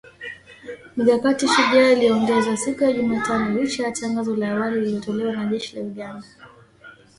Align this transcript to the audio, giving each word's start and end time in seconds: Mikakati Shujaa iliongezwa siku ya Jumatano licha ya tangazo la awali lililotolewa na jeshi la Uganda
Mikakati 0.97 1.47
Shujaa 1.47 1.91
iliongezwa 1.91 2.57
siku 2.57 2.83
ya 2.83 2.93
Jumatano 2.93 3.59
licha 3.61 3.83
ya 3.83 3.91
tangazo 3.91 4.35
la 4.35 4.51
awali 4.51 4.79
lililotolewa 4.79 5.33
na 5.33 5.45
jeshi 5.45 5.75
la 5.75 5.81
Uganda 5.81 6.27